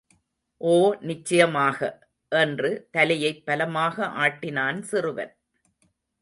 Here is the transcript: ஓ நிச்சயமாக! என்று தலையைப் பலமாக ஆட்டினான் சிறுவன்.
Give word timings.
ஓ 0.61 0.77
நிச்சயமாக! 1.01 1.79
என்று 2.31 2.71
தலையைப் 2.91 3.45
பலமாக 3.45 4.05
ஆட்டினான் 4.19 4.81
சிறுவன். 4.81 5.33